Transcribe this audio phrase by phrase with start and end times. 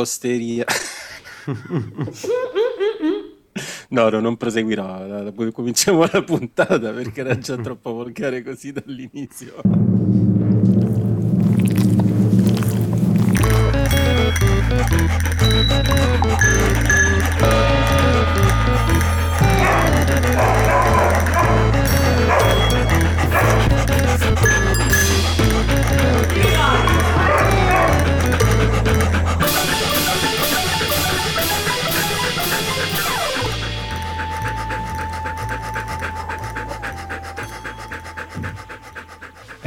[0.00, 0.64] osteria.
[3.88, 5.32] no, no, non proseguirò.
[5.52, 9.54] Cominciamo la puntata perché era già troppo volgare così dall'inizio.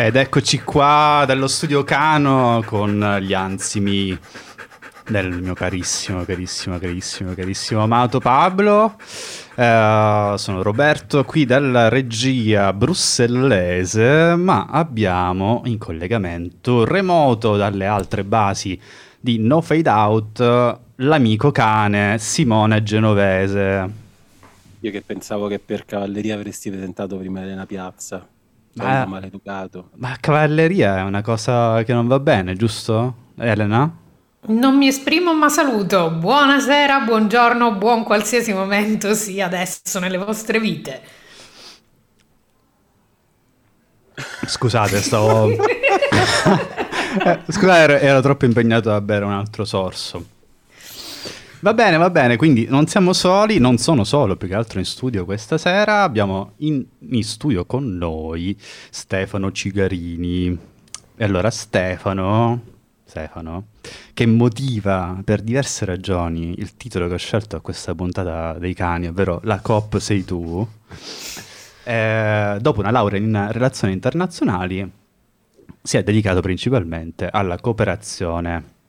[0.03, 4.17] Ed eccoci qua dallo studio Cano con gli ansimi
[5.07, 8.95] del mio carissimo, carissimo, carissimo, carissimo amato Pablo.
[9.53, 18.81] Uh, sono Roberto qui dalla regia brussellese, ma abbiamo in collegamento remoto dalle altre basi
[19.19, 23.91] di No Fade Out l'amico cane Simone Genovese.
[24.79, 28.30] Io che pensavo che per cavalleria avresti presentato prima Elena Piazza.
[28.73, 29.89] Ma, maleducato.
[29.95, 33.15] Ma cavalleria è una cosa che non va bene, giusto?
[33.37, 33.97] Elena?
[34.43, 36.11] Non mi esprimo ma saluto.
[36.11, 41.01] Buonasera, buongiorno, buon qualsiasi momento sia adesso nelle vostre vite.
[44.45, 45.49] Scusate, stavo...
[47.23, 50.25] Eh, scusate, ero, ero troppo impegnato a bere un altro sorso.
[51.63, 54.85] Va bene, va bene, quindi non siamo soli, non sono solo più che altro in
[54.85, 58.57] studio questa sera, abbiamo in, in studio con noi
[58.89, 60.57] Stefano Cigarini.
[61.15, 62.61] E allora Stefano,
[63.03, 63.67] Stefano,
[64.15, 69.05] che motiva per diverse ragioni il titolo che ho scelto a questa puntata dei cani,
[69.05, 70.67] ovvero La COP sei tu,
[71.83, 74.91] eh, dopo una laurea in relazioni internazionali
[75.79, 78.79] si è dedicato principalmente alla cooperazione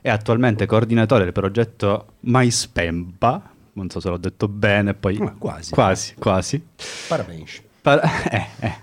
[0.00, 5.18] è attualmente coordinatore del progetto MySpempa, non so se l'ho detto bene, poi...
[5.18, 5.72] Ma quasi.
[5.72, 6.64] Quasi, quasi.
[7.08, 7.62] Parabéns.
[7.80, 8.74] Pa- eh, eh.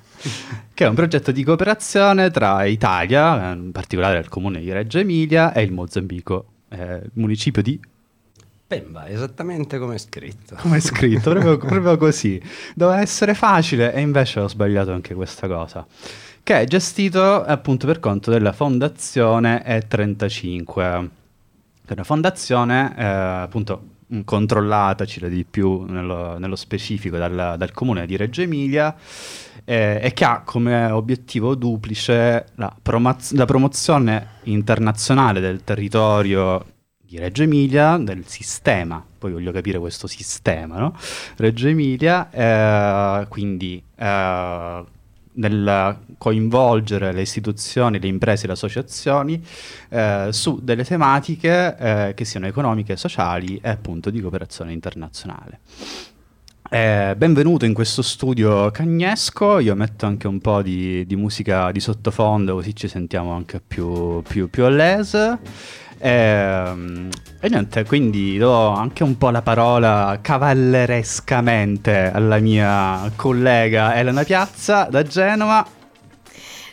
[0.74, 5.54] Che è un progetto di cooperazione tra Italia, in particolare il comune di Reggio Emilia,
[5.54, 7.80] e il Mozambico, eh, il municipio di
[8.68, 10.56] Pemba, esattamente come è scritto.
[10.60, 12.42] Come è scritto, proprio, proprio, così.
[12.76, 15.88] Doveva essere facile e invece ho sbagliato anche questa cosa
[16.48, 21.10] che è gestito appunto per conto della Fondazione E35.
[21.86, 28.06] È una fondazione eh, appunto controllata, ci di più nello, nello specifico dal, dal, comune
[28.06, 28.96] di Reggio Emilia
[29.66, 36.64] eh, e che ha come obiettivo duplice la, promoz- la promozione internazionale del territorio
[36.98, 40.96] di Reggio Emilia, del sistema, poi voglio capire questo sistema, no?
[41.36, 44.96] Reggio Emilia, eh, quindi eh,
[45.38, 49.44] nel coinvolgere le istituzioni, le imprese, le associazioni
[49.90, 55.60] eh, su delle tematiche eh, che siano economiche, sociali e appunto di cooperazione internazionale.
[56.70, 61.80] Eh, benvenuto in questo studio cagnesco, io metto anche un po' di, di musica di
[61.80, 65.14] sottofondo così ci sentiamo anche più, più, più all'es.
[65.14, 65.38] E,
[65.98, 67.08] ehm,
[67.40, 74.90] e, niente, quindi do anche un po' la parola cavallerescamente alla mia collega Elena Piazza
[74.92, 75.77] da Genova.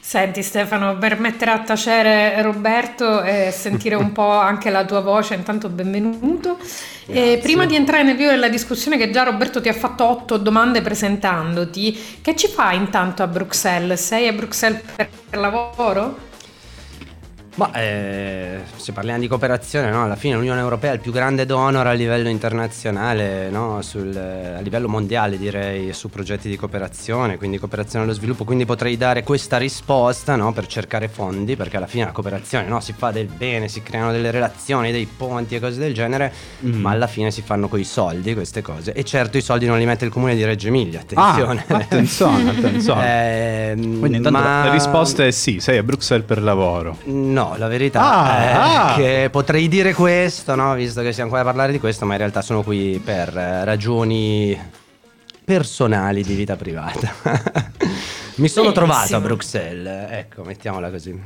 [0.06, 5.32] Senti Stefano, per mettere a tacere Roberto e sentire un po' anche la tua voce,
[5.32, 6.58] intanto benvenuto.
[7.06, 10.36] E prima di entrare nel vivo della discussione che già Roberto ti ha fatto otto
[10.36, 14.06] domande presentandoti, che ci fai intanto a Bruxelles?
[14.06, 16.32] Sei a Bruxelles per lavoro?
[17.56, 20.02] Ma eh, se parliamo di cooperazione, no?
[20.02, 23.80] alla fine l'Unione Europea è il più grande donor a livello internazionale, no?
[23.82, 28.96] Sul, a livello mondiale direi, su progetti di cooperazione, quindi cooperazione allo sviluppo, quindi potrei
[28.96, 30.52] dare questa risposta no?
[30.52, 34.32] per cercare fondi, perché alla fine la cooperazione si fa del bene, si creano delle
[34.32, 36.32] relazioni, dei ponti e cose del genere,
[36.64, 36.80] mm.
[36.80, 38.92] ma alla fine si fanno coi soldi queste cose.
[38.92, 41.64] E certo i soldi non li mette il comune di Reggio Emilia, attenzione.
[41.68, 43.04] Ah, attenzione, attenzione.
[43.70, 44.64] eh, quindi intanto ma...
[44.64, 46.98] la risposta è sì, sei a Bruxelles per lavoro.
[47.04, 48.94] No, No, la verità ah, è ah.
[48.96, 50.74] che potrei dire questo, no?
[50.74, 53.64] visto che siamo qua a parlare di questo, ma in realtà sono qui per eh,
[53.64, 54.58] ragioni
[55.44, 57.12] personali di vita privata.
[58.36, 58.72] Mi sono Benissimo.
[58.72, 61.20] trovato a Bruxelles, ecco, mettiamola così.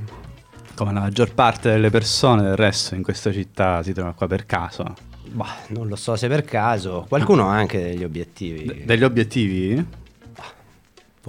[0.75, 4.44] Come la maggior parte delle persone del resto in questa città si trova qua per
[4.44, 4.94] caso.
[5.31, 8.64] Bah, non lo so se per caso, qualcuno ha anche degli obiettivi.
[8.64, 9.87] De- degli obiettivi?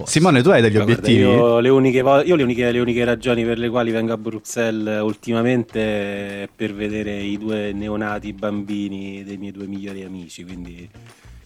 [0.06, 1.20] Simone, tu hai degli Guarda, obiettivi?
[1.20, 5.02] Io, le uniche, io le, uniche, le, uniche, ragioni per le quali vengo a Bruxelles
[5.02, 10.88] ultimamente è per vedere i due neonati bambini dei miei due migliori amici, quindi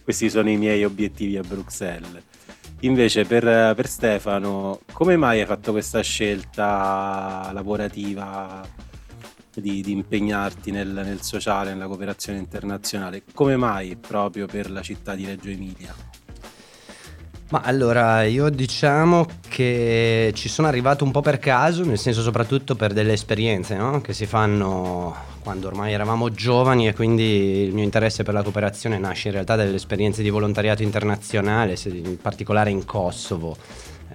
[0.03, 2.23] questi sono i miei obiettivi a Bruxelles.
[2.81, 8.67] Invece per, per Stefano, come mai hai fatto questa scelta lavorativa
[9.61, 13.23] di, di impegnarti nel, nel sociale, nella cooperazione internazionale.
[13.33, 15.93] Come mai proprio per la città di Reggio Emilia?
[17.49, 22.73] Ma allora, io diciamo che ci sono arrivato un po' per caso, nel senso soprattutto
[22.75, 24.01] per delle esperienze no?
[24.01, 28.97] che si fanno quando ormai eravamo giovani e quindi il mio interesse per la cooperazione
[28.97, 33.55] nasce in realtà dalle esperienze di volontariato internazionale, in particolare in Kosovo.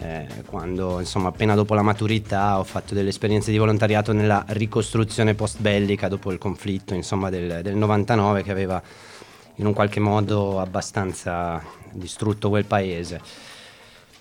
[0.02, 5.34] Eh, quando insomma appena dopo la maturità ho fatto delle esperienze di volontariato nella ricostruzione
[5.34, 8.82] post bellica dopo il conflitto insomma del, del 99 che aveva
[9.60, 11.62] in un qualche modo abbastanza
[11.92, 13.20] distrutto quel paese.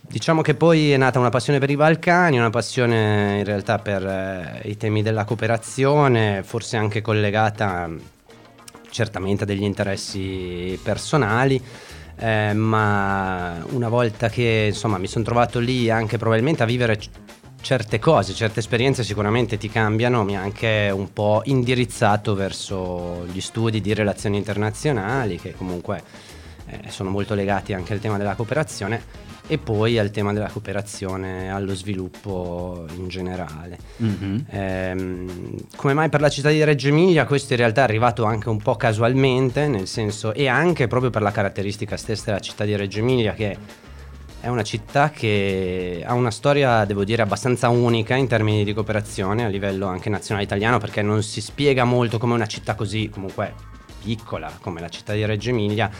[0.01, 4.05] Diciamo che poi è nata una passione per i Balcani, una passione in realtà per
[4.05, 7.89] eh, i temi della cooperazione, forse anche collegata
[8.89, 11.61] certamente a degli interessi personali,
[12.17, 16.99] eh, ma una volta che insomma mi sono trovato lì anche probabilmente a vivere
[17.61, 23.41] certe cose, certe esperienze sicuramente ti cambiano, mi ha anche un po' indirizzato verso gli
[23.41, 26.01] studi di relazioni internazionali che comunque
[26.67, 31.51] eh, sono molto legati anche al tema della cooperazione e poi al tema della cooperazione
[31.51, 33.79] allo sviluppo in generale.
[34.03, 34.37] Mm-hmm.
[34.47, 37.25] Ehm, come mai per la città di Reggio Emilia?
[37.25, 41.23] Questo in realtà è arrivato anche un po' casualmente, nel senso, e anche proprio per
[41.23, 43.57] la caratteristica stessa della città di Reggio Emilia che
[44.41, 49.45] è una città che ha una storia, devo dire, abbastanza unica in termini di cooperazione
[49.45, 53.53] a livello anche nazionale italiano, perché non si spiega molto come una città così comunque
[54.01, 55.91] piccola come la città di Reggio Emilia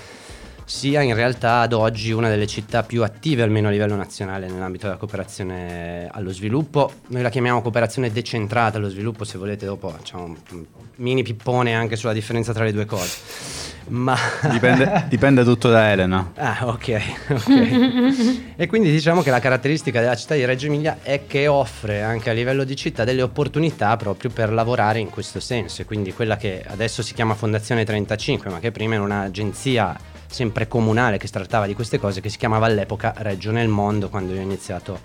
[0.64, 4.86] sia in realtà ad oggi una delle città più attive almeno a livello nazionale nell'ambito
[4.86, 6.92] della cooperazione allo sviluppo.
[7.08, 10.66] Noi la chiamiamo cooperazione decentrata allo sviluppo, se volete dopo facciamo un
[10.98, 13.59] mini pippone anche sulla differenza tra le due cose.
[13.90, 14.16] Ma...
[14.50, 16.32] Dipende, dipende tutto da Elena.
[16.36, 18.54] Ah, ok, ok.
[18.56, 22.30] e quindi diciamo che la caratteristica della città di Reggio Emilia è che offre anche
[22.30, 25.82] a livello di città delle opportunità proprio per lavorare in questo senso.
[25.82, 29.98] E quindi quella che adesso si chiama Fondazione 35, ma che prima era un'agenzia
[30.28, 34.34] sempre comunale che trattava di queste cose, che si chiamava all'epoca Reggio nel Mondo, quando
[34.34, 35.00] io ho iniziato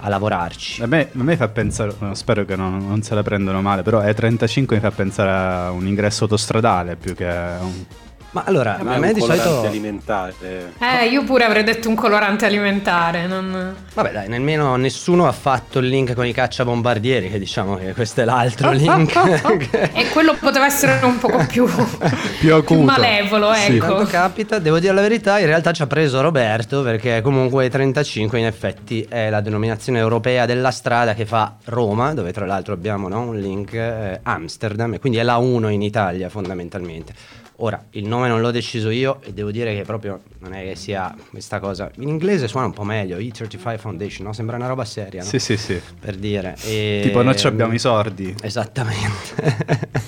[0.00, 0.82] a lavorarci.
[0.82, 4.00] A me, a me fa pensare, spero che non, non, se la prendano male, però
[4.00, 7.84] E35 mi fa pensare a un ingresso autostradale più che a un
[8.32, 9.62] ma allora, a me di solito...
[9.62, 10.34] alimentare.
[10.78, 13.26] Eh, io pure avrei detto un colorante alimentare.
[13.26, 13.74] Non...
[13.92, 18.20] Vabbè, dai, nemmeno nessuno ha fatto il link con i cacciabombardieri, che diciamo che questo
[18.20, 19.16] è l'altro link.
[19.92, 21.66] e quello poteva essere un poco più,
[22.38, 22.74] più, acuto.
[22.74, 23.74] più malevolo, sì.
[23.74, 23.86] ecco.
[23.86, 28.38] Quando capita, devo dire la verità, in realtà ci ha preso Roberto, perché comunque 35
[28.38, 33.08] in effetti è la denominazione europea della strada che fa Roma, dove tra l'altro abbiamo
[33.08, 37.39] no, un link, eh, Amsterdam, e quindi è la 1 in Italia fondamentalmente.
[37.62, 40.76] Ora, il nome non l'ho deciso io e devo dire che proprio non è che
[40.76, 41.90] sia questa cosa.
[41.96, 44.32] In inglese suona un po' meglio, E35 Foundation, no?
[44.32, 45.28] Sembra una roba seria, no?
[45.28, 45.78] Sì, sì, sì.
[46.00, 46.56] Per dire.
[46.62, 47.00] E...
[47.02, 48.34] Tipo noi abbiamo i sordi.
[48.40, 49.58] Esattamente.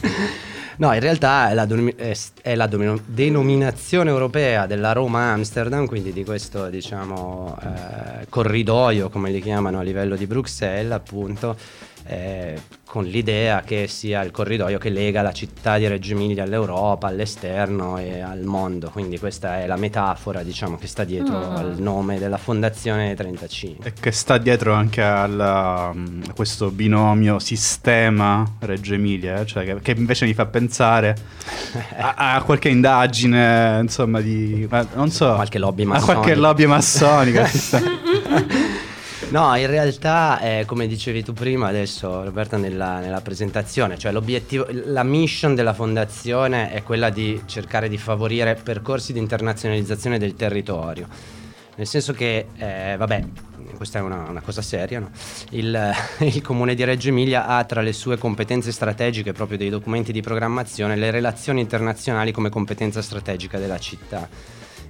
[0.79, 1.69] no, in realtà è la,
[2.41, 2.69] è la
[3.05, 10.17] denominazione europea della Roma-Amsterdam, quindi di questo, diciamo, eh, corridoio, come li chiamano a livello
[10.17, 11.55] di Bruxelles, appunto
[12.07, 12.61] eh,
[12.93, 17.97] con l'idea che sia il corridoio che lega la città di Reggio Emilia all'Europa, all'esterno
[17.97, 18.91] e al mondo.
[18.91, 21.55] Quindi questa è la metafora diciamo, che sta dietro oh.
[21.55, 23.89] al nome della Fondazione 35.
[23.89, 29.47] E che sta dietro anche alla, a questo binomio sistema Reggio Emilia, eh?
[29.47, 31.17] cioè che, che, invece mi fa pensare
[31.97, 34.69] a, a qualche indagine, insomma, di...
[34.95, 35.33] non so...
[35.33, 36.13] Qualche lobby massonica.
[36.13, 37.49] A qualche lobby massonica.
[39.33, 44.67] No, in realtà, eh, come dicevi tu prima, adesso Roberta nella, nella, presentazione, cioè l'obiettivo,
[44.69, 51.09] la mission della fondazione è quella di cercare di favorire percorsi di internazionalizzazione del territorio.
[51.77, 53.25] Nel senso che, eh, vabbè,
[53.75, 55.11] questa è una, una cosa seria, no?
[55.53, 60.13] il, il, comune di Reggio Emilia ha tra le sue competenze strategiche, proprio dei documenti
[60.13, 64.29] di programmazione, le relazioni internazionali come competenza strategica della città.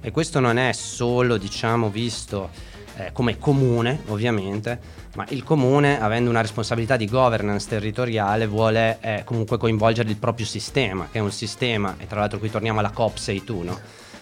[0.01, 4.79] E questo non è solo, diciamo, visto eh, come comune ovviamente,
[5.15, 10.45] ma il comune avendo una responsabilità di governance territoriale vuole eh, comunque coinvolgere il proprio
[10.45, 13.79] sistema, che è un sistema, e tra l'altro qui torniamo alla COP 6 tu, no?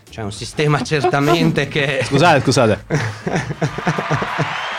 [0.09, 2.01] Cioè un sistema certamente che...
[2.03, 2.83] Scusate, scusate.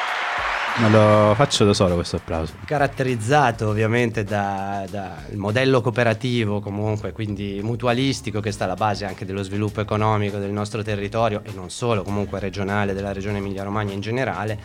[0.81, 2.55] Me lo faccio da solo questo applauso.
[2.65, 9.43] Caratterizzato ovviamente dal da modello cooperativo, comunque, quindi mutualistico, che sta alla base anche dello
[9.43, 14.59] sviluppo economico del nostro territorio e non solo, comunque regionale, della regione Emilia-Romagna in generale,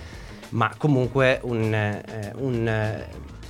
[0.50, 3.08] ma comunque un, eh, un, eh,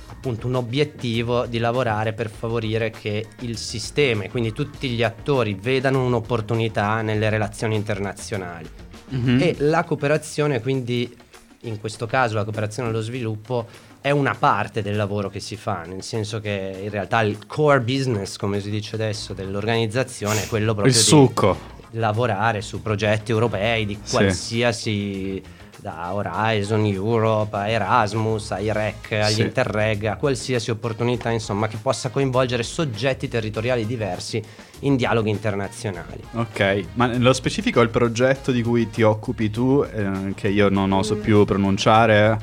[0.08, 5.54] appunto un obiettivo di lavorare per favorire che il sistema e quindi tutti gli attori
[5.54, 8.68] vedano un'opportunità nelle relazioni internazionali.
[9.14, 9.40] Mm-hmm.
[9.40, 11.26] E la cooperazione quindi
[11.62, 13.66] in questo caso la cooperazione allo sviluppo
[14.00, 17.80] è una parte del lavoro che si fa, nel senso che in realtà il core
[17.80, 21.56] business, come si dice adesso, dell'organizzazione è quello proprio il succo.
[21.90, 24.14] di lavorare su progetti europei di Sì.
[24.14, 25.42] qualsiasi
[25.80, 29.40] da Horizon, Europe, a Erasmus, ai REC, agli Sì.
[29.42, 34.42] Interreg, a qualsiasi opportunità insomma che possa coinvolgere soggetti territoriali diversi
[34.80, 36.20] in dialoghi internazionali.
[36.32, 40.92] Ok, ma nello specifico il progetto di cui ti occupi tu, eh, che io non
[40.92, 42.38] oso più pronunciare,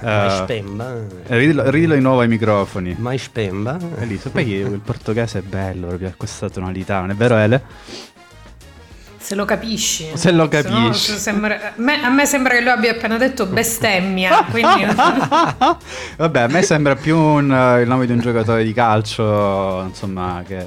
[0.00, 0.44] eh,
[1.26, 2.96] ridilo, ridilo di nuovo ai microfoni.
[2.98, 3.78] mais spemba.
[3.98, 7.62] Elisa, poi il portoghese è bello proprio, ha questa tonalità, non è vero Ele?
[9.24, 10.10] Se lo capisci.
[10.12, 11.12] Se lo no, capisci.
[11.12, 14.84] se sembra- a, me, a me sembra che lui abbia appena detto bestemmia, quindi
[16.18, 20.42] Vabbè, a me sembra più un, eh, il nome di un giocatore di calcio, insomma,
[20.46, 20.66] che,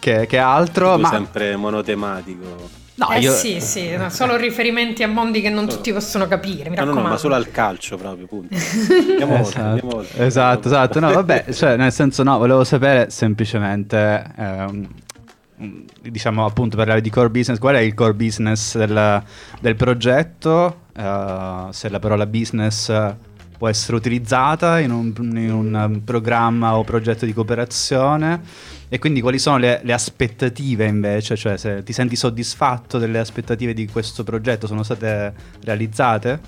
[0.00, 0.96] che- che altro.
[0.96, 2.68] Tu Ma sempre monotematico.
[2.96, 6.68] no, eh io- sì, sì, no, solo riferimenti a mondi che non tutti possono capire,
[6.68, 7.02] mi No, no, raccomando.
[7.02, 8.56] no, ma solo al calcio proprio, punto.
[9.08, 10.26] Andiamo oltre, Esatto, andiamo oltre.
[10.26, 10.98] esatto, esatto.
[11.00, 14.88] No, vabbè, cioè, nel senso, no, volevo sapere semplicemente, ehm,
[16.00, 17.58] diciamo, appunto, parlare di core business.
[17.58, 19.22] Qual è il core business del,
[19.60, 20.80] del progetto?
[20.96, 22.90] Eh, se la parola business
[23.62, 28.40] può essere utilizzata in un, in un, um, programma o progetto di cooperazione.
[28.88, 31.36] E quindi quali sono le, le aspettative invece?
[31.36, 34.66] Cioè, se ti senti soddisfatto delle aspettative di questo progetto?
[34.66, 36.40] Sono state realizzate?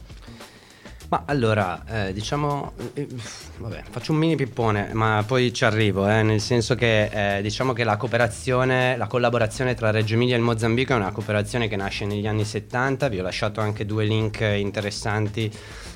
[1.08, 3.06] Ma allora, eh, diciamo, eh,
[3.58, 7.72] vabbè, faccio un mini pippone, ma poi ci arrivo, eh, nel senso che eh, diciamo
[7.72, 11.76] che la cooperazione, la collaborazione tra Reggio Emilia e il Mozambico è una cooperazione che
[11.76, 15.50] nasce negli anni 70, vi ho lasciato anche due link interessanti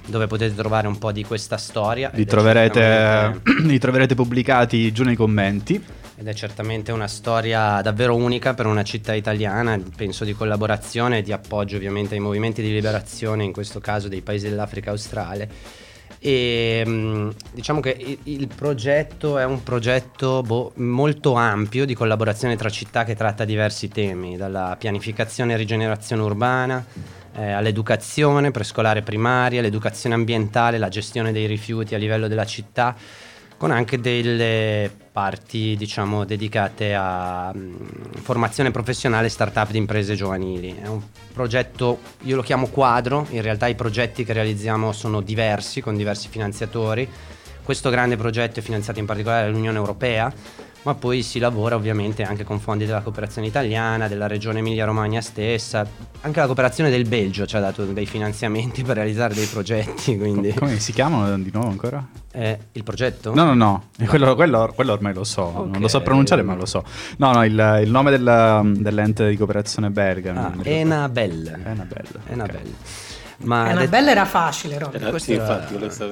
[0.07, 2.11] dove potete trovare un po' di questa storia.
[2.13, 5.83] Li troverete, certamente- li troverete pubblicati giù nei commenti.
[6.21, 11.23] Ed è certamente una storia davvero unica per una città italiana, penso di collaborazione e
[11.23, 15.49] di appoggio ovviamente ai movimenti di liberazione, in questo caso dei paesi dell'Africa australe.
[16.19, 22.57] E mh, diciamo che il, il progetto è un progetto boh, molto ampio di collaborazione
[22.57, 26.85] tra città che tratta diversi temi, dalla pianificazione e rigenerazione urbana
[27.37, 32.97] eh, all'educazione prescolare primaria, l'educazione ambientale, la gestione dei rifiuti a livello della città
[33.59, 40.79] con anche delle parti diciamo dedicate a mh, formazione professionale startup di imprese giovanili.
[40.81, 45.81] È un progetto, io lo chiamo quadro, in realtà i progetti che realizziamo sono diversi,
[45.81, 47.07] con diversi finanziatori.
[47.65, 50.33] Questo grande progetto è finanziato in particolare dall'Unione Europea,
[50.83, 55.87] ma poi si lavora ovviamente anche con fondi della cooperazione italiana, della regione Emilia-Romagna stessa,
[56.23, 60.53] anche la cooperazione del Belgio ci ha dato dei finanziamenti per realizzare dei progetti, quindi...
[60.55, 62.07] Come si chiamano di nuovo ancora?
[62.33, 63.35] Eh, il progetto?
[63.35, 65.81] No, no, no, quello, quello- quello ormai lo so, non Ok.
[65.81, 66.85] lo so pronunciare ma lo so.
[67.19, 70.31] No, no, il, il nome del- dell'ente di cooperazione belga.
[70.33, 70.61] Ah, non.
[70.65, 71.61] Enabel.
[71.65, 72.57] Enabel, Enabel.
[72.57, 73.07] ok.
[73.45, 74.97] Ma una det- bella era facile, Robby.
[74.97, 76.07] Eh, questo sì, era- infatti, adesso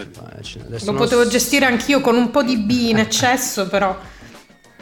[0.86, 3.96] Lo non potevo s- gestire anch'io con un po' di B in eccesso, però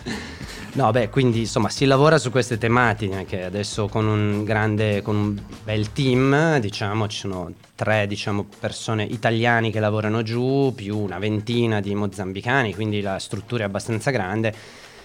[0.75, 5.15] No, beh, quindi insomma si lavora su queste tematiche che adesso con un grande, con
[5.15, 11.21] un bel team, diciamo, ci sono tre diciamo, persone italiani che lavorano giù, più una
[11.21, 14.53] ventina di mozambicani, quindi la struttura è abbastanza grande.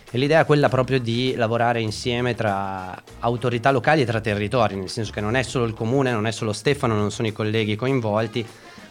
[0.09, 4.89] E l'idea è quella proprio di lavorare insieme tra autorità locali e tra territori, nel
[4.89, 7.75] senso che non è solo il comune, non è solo Stefano, non sono i colleghi
[7.75, 8.43] coinvolti,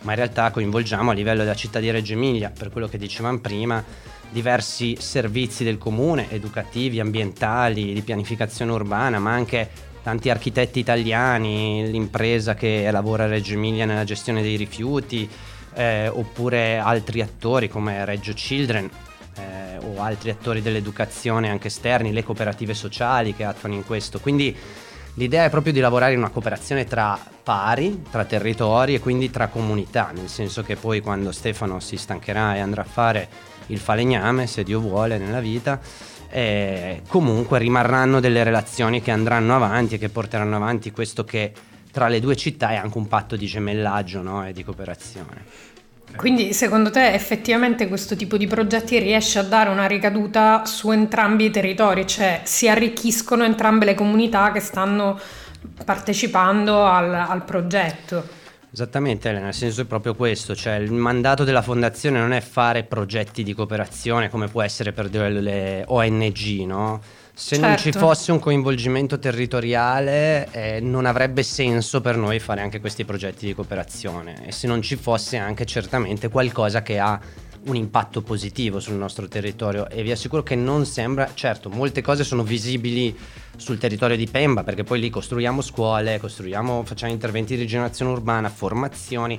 [0.03, 3.41] ma in realtà coinvolgiamo a livello della città di Reggio Emilia, per quello che dicevamo
[3.41, 3.85] prima,
[4.31, 9.69] diversi servizi del comune, educativi, ambientali, di pianificazione urbana, ma anche
[10.03, 15.29] tanti architetti italiani, l'impresa che lavora a Reggio Emilia nella gestione dei rifiuti,
[15.75, 18.91] eh, oppure altri attori come Reggio Children
[19.37, 24.19] eh, o altri attori dell'educazione anche esterni, le cooperative sociali che attuano in questo.
[24.19, 24.57] Quindi
[25.15, 29.49] l'idea è proprio di lavorare in una cooperazione tra pari, tra territori e quindi tra
[29.49, 33.29] comunità, nel senso che poi quando Stefano si stancherà e andrà a fare
[33.69, 35.81] il falegname, se Dio vuole, nella vita,
[36.31, 41.53] eh, comunque rimarranno delle relazioni che andranno avanti e che porteranno avanti questo che
[41.91, 44.47] tra le due città è anche un patto di gemellaggio no?
[44.47, 45.67] e di cooperazione.
[46.17, 51.47] Quindi secondo te effettivamente questo tipo di progetti riesce a dare una ricaduta su entrambi
[51.47, 55.19] i territori, cioè si arricchiscono entrambe le comunità che stanno
[55.85, 58.37] partecipando al, al progetto?
[58.71, 62.85] Esattamente, Elena, nel senso è proprio questo, cioè il mandato della fondazione non è fare
[62.85, 67.01] progetti di cooperazione come può essere per le ONG, no?
[67.33, 68.01] Se non ci Certo.
[68.01, 73.55] fosse un coinvolgimento territoriale eh, non avrebbe senso per noi fare anche questi progetti di
[73.55, 77.19] cooperazione e se non ci fosse anche certamente qualcosa che ha
[77.67, 82.25] un impatto positivo sul nostro territorio e vi assicuro che non sembra, certo, molte cose
[82.25, 83.17] sono visibili
[83.57, 88.49] sul territorio di Pemba perché poi lì costruiamo scuole, costruiamo, facciamo interventi di rigenerazione urbana,
[88.49, 89.39] formazioni,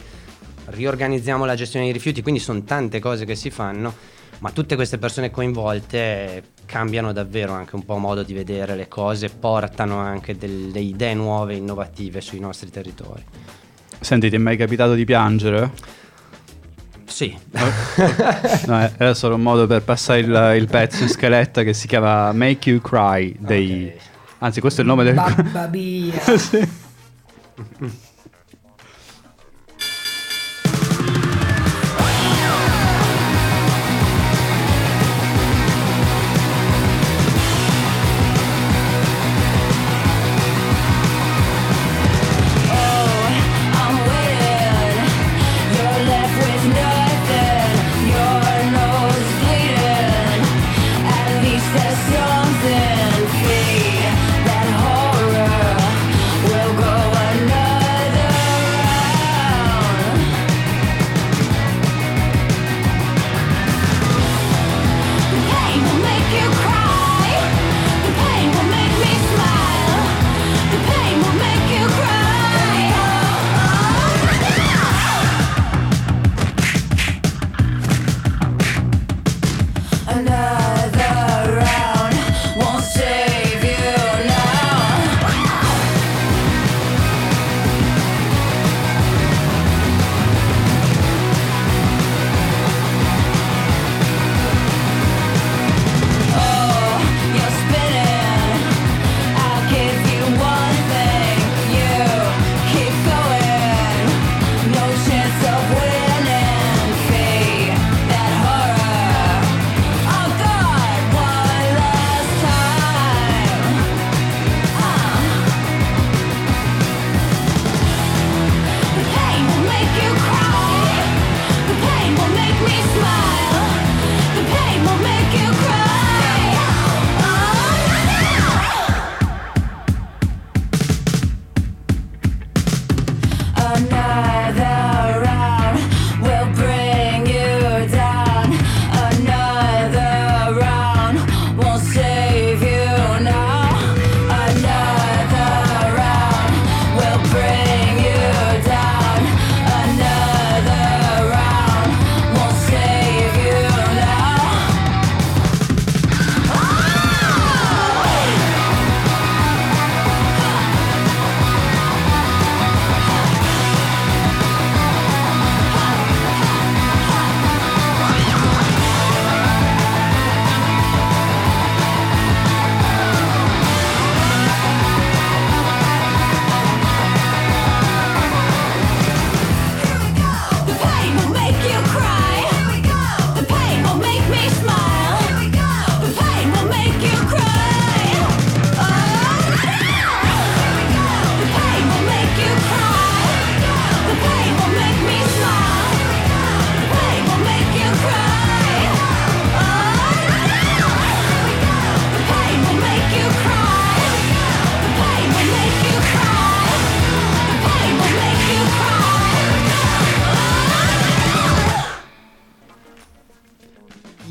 [0.66, 3.94] riorganizziamo la gestione dei rifiuti, quindi sono tante cose che si fanno,
[4.40, 9.30] ma tutte queste persone coinvolte cambiano davvero anche un po' modo di vedere le cose,
[9.30, 13.24] portano anche delle idee nuove, innovative sui nostri territori.
[14.00, 15.72] Senti, ti è mai capitato di piangere?
[17.10, 17.36] Sì.
[18.68, 22.32] no, era solo un modo per passare il, il, pezzo in scaletta che si chiama
[22.32, 23.86] Make You Cry dei...
[23.86, 23.98] Okay.
[24.40, 25.16] Anzi, questo è il nome del...
[25.16, 26.18] Babba Bia.
[26.38, 26.68] sì.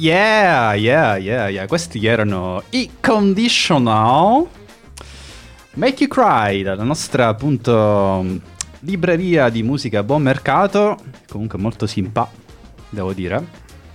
[0.09, 1.67] Yeah, yeah, yeah, yeah.
[1.67, 4.49] Questi erano i Conditional.
[5.75, 8.25] Make You Cry, dalla nostra appunto
[8.79, 10.97] libreria di musica a buon mercato.
[11.29, 12.27] Comunque molto simpa,
[12.89, 13.45] devo dire.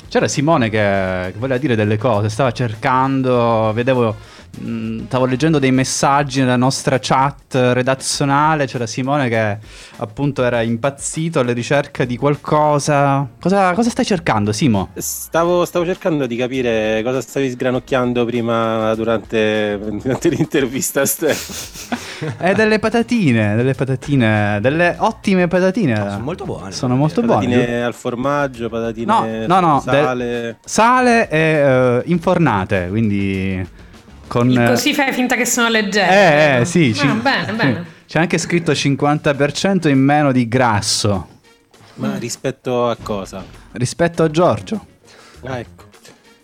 [0.08, 4.16] C'era Simone che, che voleva dire delle cose, stava cercando, vedevo
[4.56, 9.58] stavo leggendo dei messaggi nella nostra chat redazionale, c'era Simone che
[9.98, 13.28] appunto era impazzito alla ricerca di qualcosa.
[13.40, 14.90] Cosa, cosa stai cercando, Simo?
[14.96, 22.02] Stavo, stavo, cercando di capire cosa stavi sgranocchiando prima durante, durante l'intervista a Stefano.
[22.38, 25.94] È delle patatine, delle patatine, delle ottime patatine.
[25.94, 26.72] No, sono molto buone.
[26.72, 27.66] Sono molto patatine buone.
[27.66, 30.58] Patatine al formaggio, patatine no, no, no, sale.
[30.64, 33.82] sale e uh, infornate, quindi
[34.28, 34.64] con...
[34.68, 36.58] Così fai finta che sono leggere.
[36.58, 36.96] Eh, eh sì.
[37.00, 37.86] Ah, bene, bene.
[38.08, 41.28] C'è anche scritto 50% in meno di grasso.
[41.96, 43.44] Ma rispetto a cosa?
[43.72, 44.86] Rispetto a Giorgio.
[45.44, 45.84] Ah, ecco.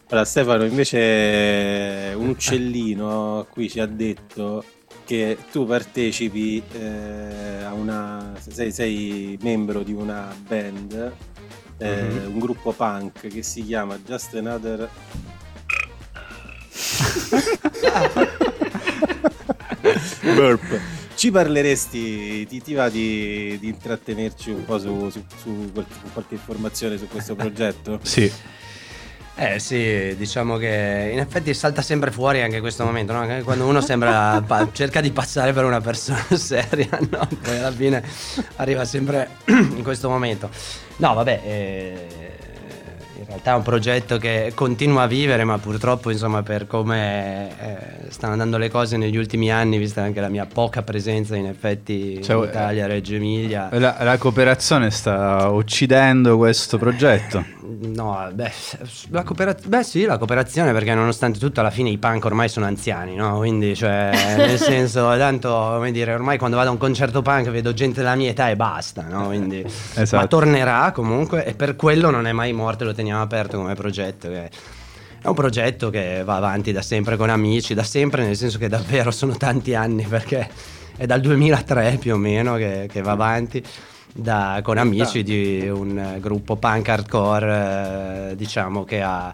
[0.10, 4.64] Allora, Stefano, invece un uccellino qui ci ha detto
[5.06, 8.34] che tu partecipi eh, a una...
[8.40, 11.14] Sei, sei, membro di una band,
[11.78, 12.34] eh, mm-hmm.
[12.34, 14.90] un gruppo punk che si chiama Just Another
[20.36, 20.80] Burp.
[21.16, 25.72] ci parleresti, ti, ti va di, di, intrattenerci un po' su, su, su,
[26.14, 28.00] qualche informazione su questo progetto?
[28.10, 28.32] Sì.
[29.42, 33.42] Eh sì, diciamo che in effetti salta sempre fuori anche questo momento, no?
[33.44, 37.26] quando uno sembra, pa- cerca di passare per una persona seria, no?
[37.42, 38.04] poi alla fine
[38.58, 40.50] arriva sempre in questo momento.
[40.98, 42.29] No, vabbè, eh,
[43.30, 48.34] realtà è un progetto che continua a vivere, ma purtroppo, insomma, per come eh, stanno
[48.34, 52.38] andando le cose negli ultimi anni, vista anche la mia poca presenza in effetti cioè,
[52.38, 53.70] in Italia, Reggio Emilia.
[53.72, 57.44] La, la cooperazione sta uccidendo questo progetto.
[57.82, 58.52] No, beh,
[59.10, 62.66] la cooperaz- beh, sì, la cooperazione perché nonostante tutto alla fine i punk ormai sono
[62.66, 63.38] anziani, no?
[63.38, 67.74] Quindi, cioè, nel senso, tanto, come dire, ormai quando vado a un concerto punk vedo
[67.74, 69.28] gente della mia età e basta, no?
[69.28, 70.16] Quindi, esatto.
[70.18, 74.28] Ma tornerà comunque e per quello non è mai morto, lo teniamo aperto come progetto.
[74.28, 74.50] Che
[75.22, 78.68] è un progetto che va avanti da sempre con amici, da sempre nel senso che
[78.68, 80.50] davvero sono tanti anni perché
[80.98, 83.64] è dal 2003 più o meno che, che va avanti
[84.14, 89.34] da, con amici di un gruppo punk hardcore, eh, diciamo che ha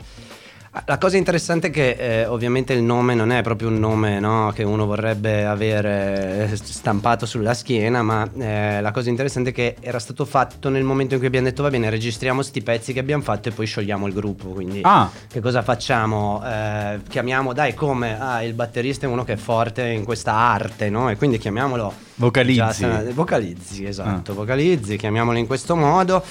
[0.86, 4.52] la cosa interessante è che eh, ovviamente il nome non è proprio un nome no,
[4.54, 10.00] che uno vorrebbe avere stampato sulla schiena, ma eh, la cosa interessante è che era
[10.00, 13.24] stato fatto nel momento in cui abbiamo detto va bene, registriamo sti pezzi che abbiamo
[13.24, 14.50] fatto e poi sciogliamo il gruppo.
[14.50, 15.10] Quindi ah.
[15.30, 16.44] che cosa facciamo?
[16.46, 18.20] Eh, chiamiamo, dai, come?
[18.20, 21.10] Ah, il batterista è uno che è forte in questa arte, no?
[21.10, 21.94] E quindi chiamiamolo...
[22.16, 22.82] Vocalizzi.
[22.82, 24.36] Già, vocalizzi, esatto, ah.
[24.36, 26.24] vocalizzi, chiamiamolo in questo modo.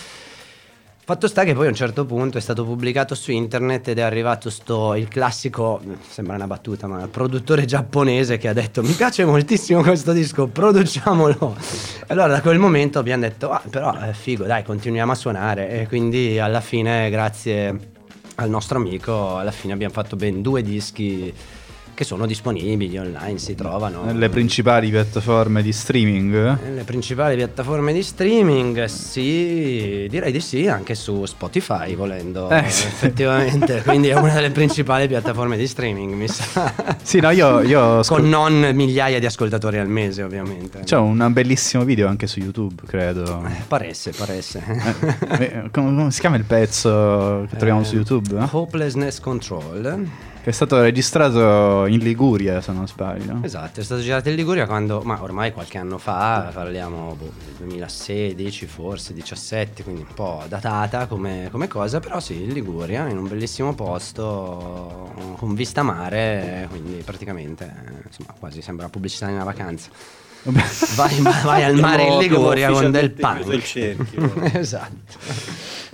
[1.07, 4.01] Fatto sta che poi a un certo punto è stato pubblicato su internet ed è
[4.01, 9.23] arrivato sto, il classico, sembra una battuta, ma produttore giapponese che ha detto mi piace
[9.27, 11.57] moltissimo questo disco, produciamolo.
[12.07, 15.69] Allora da quel momento abbiamo detto, ah, però è figo, dai, continuiamo a suonare.
[15.83, 17.91] E quindi alla fine, grazie
[18.37, 21.31] al nostro amico, alla fine abbiamo fatto ben due dischi
[21.95, 24.05] che sono disponibili online, si trovano.
[24.05, 26.59] Nelle principali piattaforme di streaming?
[26.63, 33.83] Nelle principali piattaforme di streaming, sì, direi di sì, anche su Spotify volendo, eh, effettivamente.
[33.87, 36.73] Quindi è una delle principali piattaforme di streaming, mi sa.
[37.03, 37.61] Sì, no, io...
[37.63, 40.81] io scol- Con non migliaia di ascoltatori al mese, ovviamente.
[40.81, 43.45] C'è un bellissimo video anche su YouTube, credo.
[43.47, 44.63] Eh, paresse, paresse.
[44.67, 48.49] Eh, eh come, come, si chiama il pezzo che troviamo su YouTube?
[48.51, 50.33] Hopelessness Control.
[50.45, 53.39] Che è stato registrato in Liguria, se non sbaglio.
[53.41, 57.55] Esatto, è stato girato in Liguria quando, ma ormai qualche anno fa, parliamo boh, del
[57.61, 63.17] 2016, forse 17, quindi un po' datata come, come, cosa, però sì, in Liguria, in
[63.17, 69.89] un bellissimo posto, con vista mare, quindi praticamente, insomma, quasi sembra pubblicità di una vacanza.
[70.95, 73.47] vai, vai, al mare in Liguria con del punk.
[73.47, 74.35] il cerchio.
[74.53, 75.17] esatto.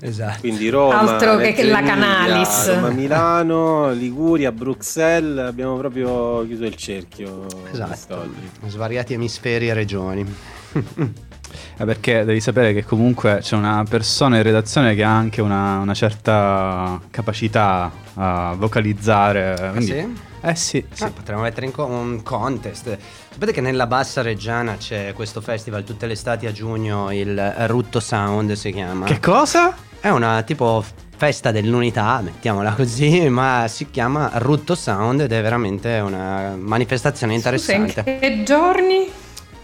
[0.03, 0.41] Esatto.
[0.41, 6.77] Quindi Roma, altro che, che la Canalis, Roma, Milano, Liguria, Bruxelles, abbiamo proprio chiuso il
[6.77, 7.47] cerchio.
[7.71, 8.29] Esatto.
[8.67, 10.35] Svariati emisferi e regioni.
[11.77, 15.79] Eh perché devi sapere che comunque c'è una persona in redazione che ha anche una,
[15.79, 19.55] una certa capacità a vocalizzare.
[19.55, 19.87] Ah, quindi...
[19.87, 20.17] sì?
[20.43, 21.03] Eh sì, sì.
[21.03, 22.97] Ah, potremmo mettere in co- un contest.
[23.31, 27.99] Sapete che nella Bassa Reggiana c'è questo festival tutte le estati a giugno, il Rutto
[27.99, 29.07] Sound si chiama.
[29.07, 29.75] Che cosa?
[30.01, 30.83] È una tipo
[31.17, 37.93] festa dell'unità, mettiamola così, ma si chiama Rutto Sound ed è veramente una manifestazione interessante.
[37.93, 39.11] Scusa, in che giorni?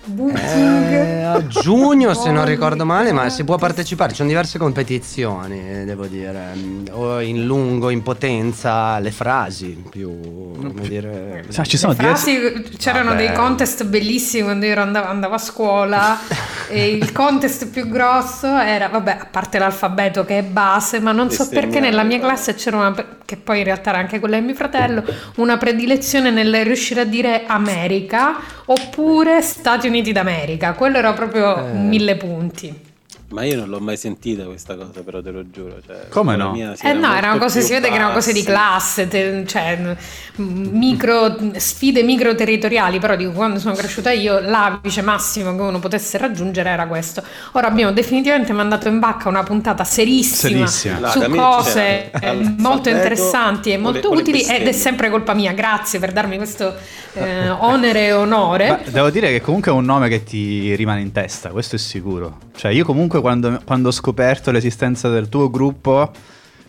[0.08, 0.92] Booking.
[0.92, 4.10] Eh, a giugno, se non ricordo male, ma si può partecipare.
[4.10, 6.52] Ci sono diverse competizioni, devo dire.
[6.90, 10.52] O in lungo, in potenza, le frasi più.
[10.54, 11.44] Come dire.
[11.48, 13.26] Sa, ci sono frasi, c'erano Vabbè.
[13.26, 16.18] dei contest bellissimi quando io andavo, andavo a scuola.
[16.68, 21.30] e il contest più grosso era, vabbè, a parte l'alfabeto che è base, ma non
[21.30, 22.94] so perché nella mia classe c'era una.
[23.24, 25.04] che poi in realtà era anche quella di mio fratello,
[25.36, 30.72] una predilezione nel riuscire a dire America oppure Stati Uniti d'America.
[30.74, 31.72] Quello era proprio eh.
[31.72, 32.85] mille punti.
[33.28, 35.78] Ma io non l'ho mai sentita questa cosa, però te lo giuro.
[35.84, 36.54] Cioè, Come no?
[36.54, 39.96] Eh no, erano cose, si vede che erano cose di classe, te, cioè
[40.36, 46.18] micro, sfide micro territoriali, però dico, quando sono cresciuta io, l'apice massimo che uno potesse
[46.18, 47.22] raggiungere era questo.
[47.52, 51.08] Ora abbiamo definitivamente mandato in vacca una puntata serissima, serissima.
[51.08, 52.12] su cose
[52.58, 56.74] molto interessanti e molto le, utili ed è sempre colpa mia, grazie per darmi questo
[57.14, 58.80] eh, onere e onore.
[58.84, 61.78] Beh, devo dire che comunque è un nome che ti rimane in testa, questo è
[61.78, 62.38] sicuro.
[62.56, 66.10] Cioè io comunque comunque quando, quando ho scoperto l'esistenza del tuo gruppo,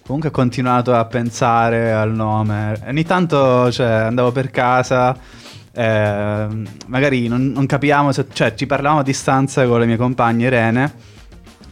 [0.03, 2.79] comunque ho continuato a pensare al nome.
[2.87, 5.17] Ogni tanto cioè, andavo per casa,
[5.73, 6.47] eh,
[6.87, 10.93] magari non, non capivamo, se, cioè ci parlavamo a distanza con le mie compagne Irene.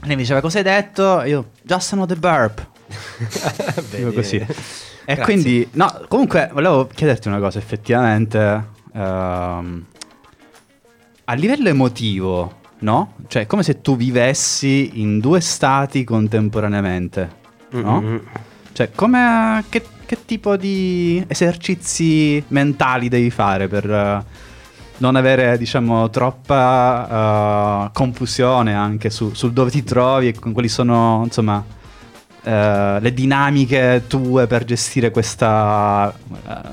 [0.02, 1.22] E lei mi diceva cosa hai detto?
[1.24, 2.68] Io, just another burp.
[3.96, 4.36] Dico così.
[4.38, 5.24] E Grazie.
[5.24, 8.74] quindi, no, comunque volevo chiederti una cosa, effettivamente.
[8.94, 9.86] Um,
[11.28, 13.14] a livello emotivo, no?
[13.28, 17.30] Cioè, è come se tu vivessi in due stati contemporaneamente,
[17.72, 18.02] no?
[18.02, 18.22] Mm-mm.
[18.72, 24.24] Cioè, come, che, che tipo di esercizi mentali devi fare per eh,
[24.98, 30.68] non avere, diciamo, troppa eh, confusione anche su, sul dove ti trovi e con quali
[30.68, 31.64] sono, insomma,
[32.44, 36.14] eh, le dinamiche tue per gestire questa,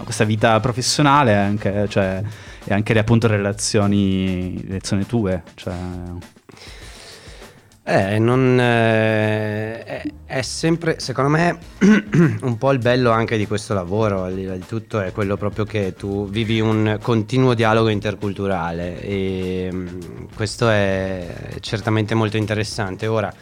[0.02, 2.22] questa vita professionale anche, cioè,
[2.64, 5.42] e anche le appunto relazioni, relazioni tue.
[5.54, 5.74] Cioè,
[7.84, 11.58] Eh, non, eh, è, è sempre, secondo me,
[12.42, 15.36] un po' il bello anche di questo lavoro, al di là di tutto, è quello
[15.36, 19.88] proprio che tu vivi un continuo dialogo interculturale e mm,
[20.36, 23.08] questo è certamente molto interessante.
[23.08, 23.34] Ora,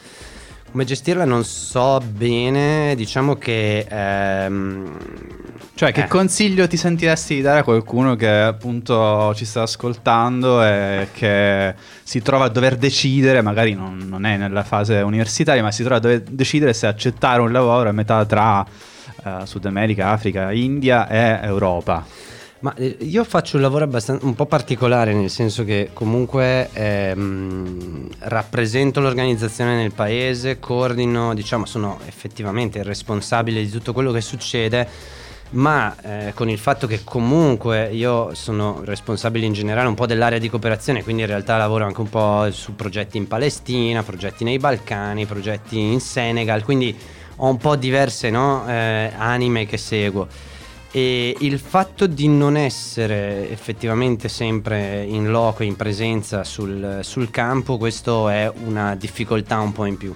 [0.70, 3.87] come gestirla non so bene, diciamo che...
[3.88, 4.96] ehm,
[5.75, 6.09] Cioè, che eh.
[6.09, 12.20] consiglio ti sentiresti di dare a qualcuno che appunto ci sta ascoltando e che si
[12.20, 16.01] trova a dover decidere, magari non, non è nella fase universitaria, ma si trova a
[16.01, 21.46] dover decidere se accettare un lavoro a metà tra eh, Sud America, Africa, India e
[21.46, 22.05] Europa?
[22.61, 28.07] Ma eh, io faccio un lavoro abbastanza un po' particolare, nel senso che comunque ehm,
[28.18, 34.87] rappresento l'organizzazione nel paese, coordino, diciamo, sono effettivamente il responsabile di tutto quello che succede,
[35.53, 40.38] ma eh, con il fatto che comunque io sono responsabile in generale un po' dell'area
[40.38, 44.59] di cooperazione, quindi in realtà lavoro anche un po' su progetti in Palestina, progetti nei
[44.59, 46.94] Balcani, progetti in Senegal, quindi
[47.37, 50.29] ho un po' diverse no, eh, anime che seguo.
[50.92, 57.79] E il fatto di non essere effettivamente sempre in loco, in presenza sul, sul campo,
[57.79, 60.14] questo è una difficoltà un po' in più.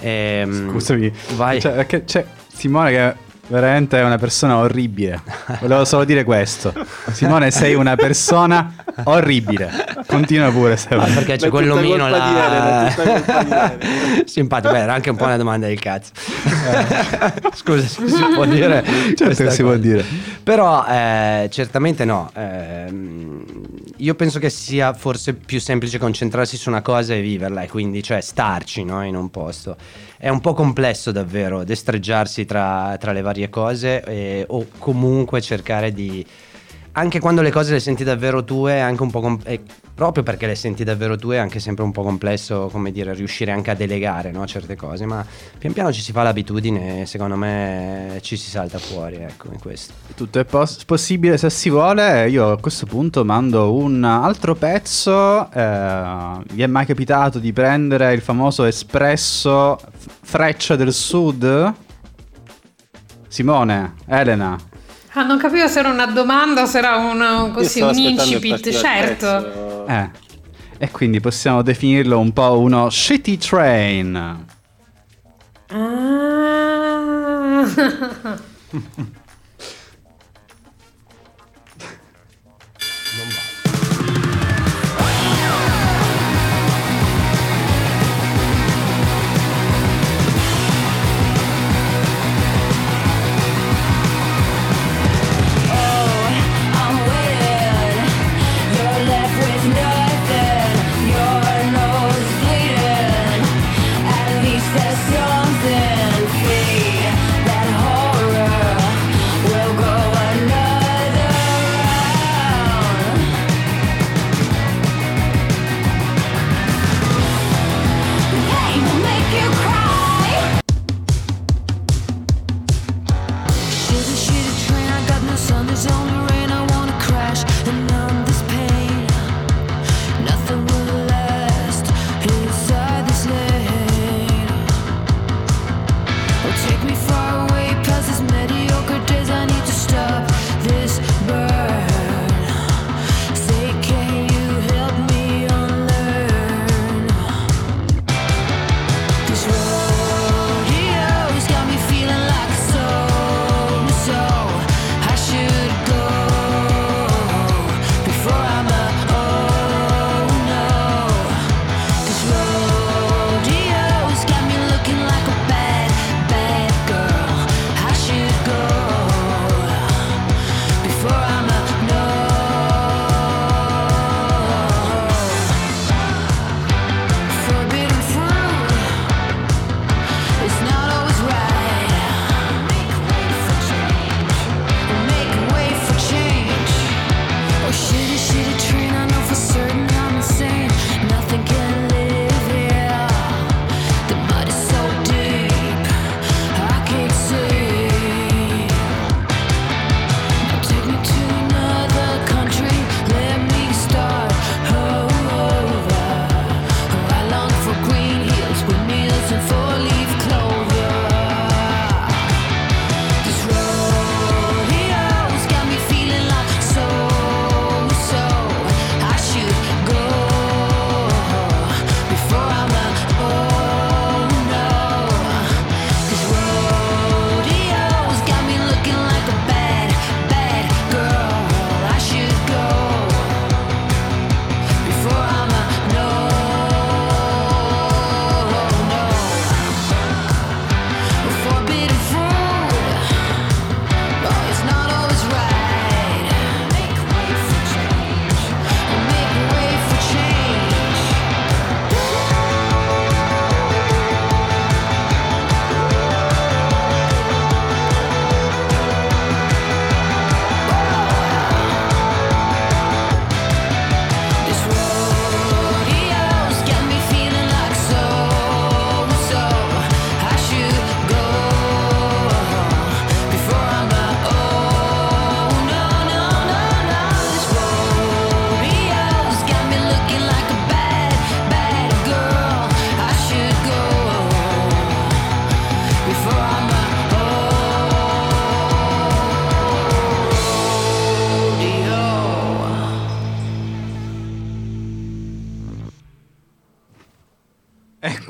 [0.00, 1.60] Ehm, Scusami, vai.
[1.60, 3.14] Cioè, c'è Simone che
[3.48, 5.20] veramente è una persona orribile.
[5.60, 6.72] Volevo solo dire questo.
[7.12, 8.72] Simone, sei una persona
[9.04, 9.70] orribile.
[10.06, 10.76] Continua pure.
[10.76, 12.94] Se Ah, perché c'è Ma è quel tutta omino colpa di là.
[12.96, 13.76] Elena.
[14.26, 16.12] Simpatico, beh, era anche un po' una domanda del cazzo.
[17.54, 18.84] Scusa, se si può dire.
[19.14, 19.62] Certo si cosa.
[19.62, 20.04] può dire.
[20.42, 22.30] Però eh, certamente no.
[22.34, 23.37] Ehm,
[23.98, 28.02] io penso che sia forse più semplice concentrarsi su una cosa e viverla, e quindi
[28.02, 29.76] cioè starci no, in un posto.
[30.16, 35.92] È un po' complesso davvero destreggiarsi tra, tra le varie cose e- o comunque cercare
[35.92, 36.24] di
[36.98, 39.40] anche quando le cose le senti davvero tue, è anche un po' com-
[39.94, 43.52] proprio perché le senti davvero tue, è anche sempre un po' complesso, come dire, riuscire
[43.52, 45.06] anche a delegare no, certe cose.
[45.06, 45.24] Ma
[45.58, 49.58] pian piano ci si fa l'abitudine e secondo me ci si salta fuori, ecco, in
[49.58, 49.94] questo.
[50.14, 52.28] Tutto è pos- possibile se si vuole.
[52.28, 55.50] Io a questo punto mando un altro pezzo.
[55.50, 59.78] Eh, vi è mai capitato di prendere il famoso espresso
[60.22, 61.74] Freccia del Sud?
[63.28, 64.58] Simone, Elena.
[65.18, 68.70] Ah, non capivo se era una domanda o se era un, Io così, un incipit,
[68.70, 69.84] certo.
[69.88, 70.10] Eh.
[70.78, 74.46] E quindi possiamo definirlo un po' uno shitty train.
[75.70, 76.06] Ah.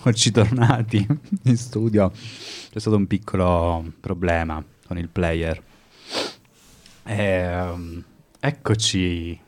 [0.09, 1.07] eccoci tornati
[1.45, 2.11] in studio.
[2.11, 5.63] C'è stato un piccolo problema con il player.
[7.05, 8.03] Ehm,
[8.41, 9.39] eccoci.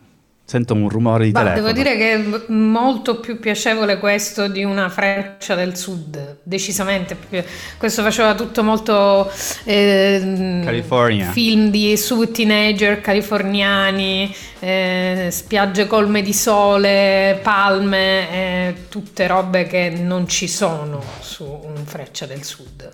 [0.50, 1.62] Sento un rumore di Ma telefono.
[1.62, 7.14] devo dire che è molto più piacevole questo di una freccia del sud, decisamente.
[7.14, 7.40] più-
[7.78, 9.30] Questo faceva tutto molto
[9.62, 11.30] ehm, California.
[11.30, 19.90] film di su teenager californiani, eh, spiagge colme di sole, palme, eh, tutte robe che
[19.90, 22.90] non ci sono su un freccia del sud.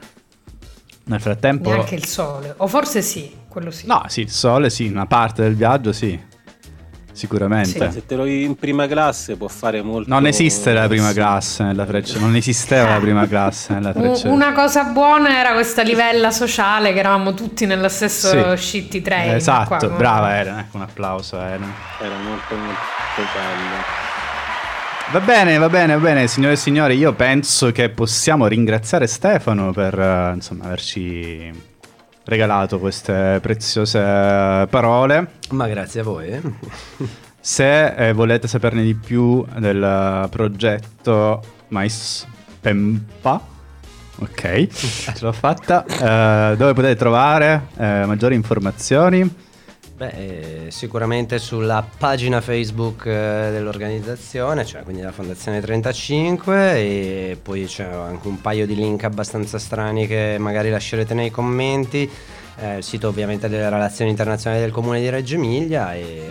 [1.04, 1.70] Nel frattempo...
[1.70, 3.86] Neanche il sole, o forse sì, quello sì.
[3.86, 6.34] No, sì, il sole sì, una parte del viaggio sì.
[7.16, 7.90] Sicuramente.
[7.90, 10.10] Se te lo in prima classe può fare molto.
[10.10, 11.14] Non esiste la prima sì.
[11.14, 14.28] classe nella freccia, non esisteva la prima classe nella freccia.
[14.28, 18.66] Una cosa buona era questa livella sociale che eravamo tutti nello stesso Sì.
[18.66, 19.34] shitty train.
[19.34, 19.96] Esatto, qua.
[19.96, 21.72] brava Eren, ecco un applauso a Eren.
[22.00, 24.04] Era molto molto bello.
[25.12, 29.70] Va bene, va bene, va bene, signore e signori, io penso che possiamo ringraziare Stefano
[29.72, 31.50] per eh, insomma averci
[32.26, 33.98] regalato queste preziose
[34.68, 35.30] parole.
[35.50, 36.28] Ma grazie a voi.
[36.28, 36.42] eh.
[37.40, 42.26] Se eh, volete saperne di più del eh, progetto Mais
[42.60, 43.40] Pempa,
[44.18, 49.44] ok, ce l'ho fatta, eh, dove potete trovare eh, maggiori informazioni?
[49.96, 57.64] Beh, eh, sicuramente sulla pagina Facebook eh, dell'organizzazione, cioè quindi la Fondazione 35 e poi
[57.64, 62.10] c'è anche un paio di link abbastanza strani che magari lascerete nei commenti,
[62.58, 66.28] eh, il sito ovviamente delle relazioni internazionali del comune di Reggio Emilia e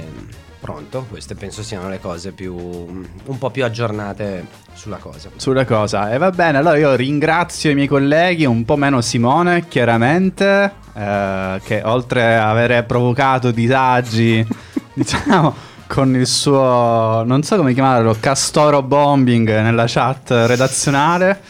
[0.65, 5.29] pronto, queste penso siano le cose più un po' più aggiornate sulla cosa.
[5.35, 6.11] sulla cosa.
[6.11, 11.61] E va bene, allora io ringrazio i miei colleghi, un po' meno Simone, chiaramente, eh,
[11.63, 14.45] che oltre a avere provocato disagi,
[14.93, 15.53] diciamo,
[15.87, 21.41] con il suo, non so come chiamarlo, castoro bombing nella chat redazionale,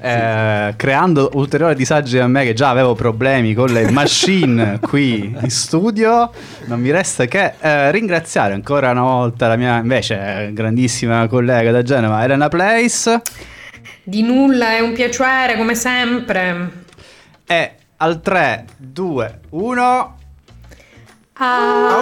[0.00, 5.50] eh, creando ulteriori disagi a me che già avevo problemi con le machine qui in
[5.50, 6.30] studio,
[6.66, 11.82] non mi resta che eh, ringraziare ancora una volta la mia invece grandissima collega da
[11.82, 13.20] Genova, Elena Place,
[14.02, 16.84] Di nulla, è un piacere come sempre.
[17.46, 20.16] e al 3, 2, 1...
[21.40, 21.96] Ah.